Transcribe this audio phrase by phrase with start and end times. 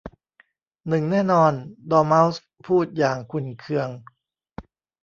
[0.87, 1.51] หนึ่งแน่นอน
[1.91, 3.89] !'ดอร์เม้าส์พูดอย่างขุ่นเคือง